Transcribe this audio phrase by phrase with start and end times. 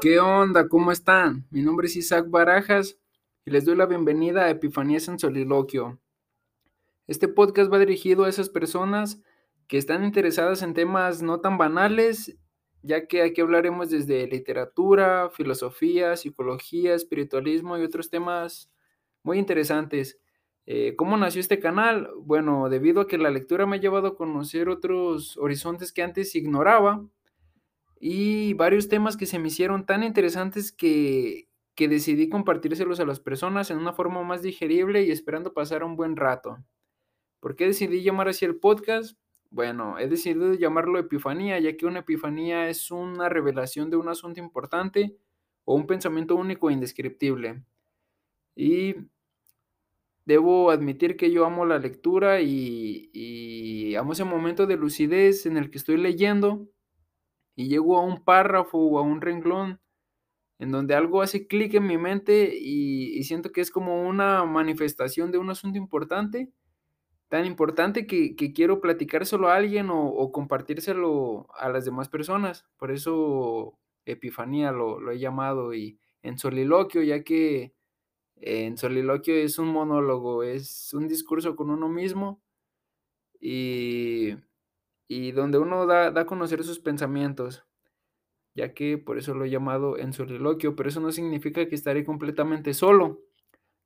[0.00, 0.68] ¿Qué onda?
[0.68, 1.46] ¿Cómo están?
[1.50, 2.96] Mi nombre es Isaac Barajas
[3.44, 5.98] y les doy la bienvenida a Epifanías en Soliloquio.
[7.08, 9.20] Este podcast va dirigido a esas personas
[9.66, 12.38] que están interesadas en temas no tan banales,
[12.82, 18.70] ya que aquí hablaremos desde literatura, filosofía, psicología, espiritualismo y otros temas
[19.26, 20.20] muy interesantes.
[20.66, 22.08] Eh, ¿Cómo nació este canal?
[22.22, 26.34] Bueno, debido a que la lectura me ha llevado a conocer otros horizontes que antes
[26.36, 27.04] ignoraba
[28.00, 33.18] y varios temas que se me hicieron tan interesantes que, que decidí compartírselos a las
[33.18, 36.64] personas en una forma más digerible y esperando pasar un buen rato.
[37.40, 39.18] ¿Por qué decidí llamar así el podcast?
[39.50, 44.38] Bueno, he decidido llamarlo Epifanía, ya que una epifanía es una revelación de un asunto
[44.38, 45.16] importante
[45.64, 47.64] o un pensamiento único e indescriptible.
[48.56, 48.94] Y
[50.26, 55.70] debo admitir que yo amo la lectura y, amo ese momento de lucidez en el
[55.70, 56.68] que estoy leyendo
[57.54, 59.80] y llego a un párrafo o a un renglón
[60.58, 64.44] en donde algo hace clic en mi mente y, y, siento que es como una
[64.44, 66.50] manifestación de un asunto importante,
[67.28, 72.66] tan importante que, que quiero platicárselo a alguien o, o, compartírselo a las demás personas.
[72.78, 77.75] Por eso Epifanía lo, lo he llamado y en soliloquio, ya que
[78.40, 82.42] en soliloquio es un monólogo, es un discurso con uno mismo
[83.40, 84.34] y,
[85.08, 87.64] y donde uno da, da, a conocer sus pensamientos,
[88.54, 92.04] ya que por eso lo he llamado en soliloquio, pero eso no significa que estaré
[92.04, 93.22] completamente solo,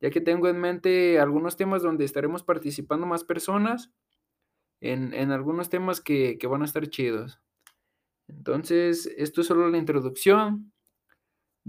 [0.00, 3.92] ya que tengo en mente algunos temas donde estaremos participando más personas,
[4.80, 7.40] en, en algunos temas que, que van a estar chidos.
[8.28, 10.72] Entonces, esto es solo la introducción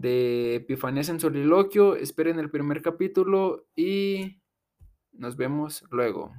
[0.01, 1.95] de Epifanías en Soliloquio.
[1.95, 4.41] Esperen el primer capítulo y
[5.13, 6.33] nos vemos luego.